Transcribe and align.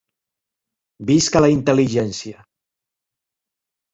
Visca 1.09 1.41
la 1.43 1.51
intel·ligència! 1.57 2.41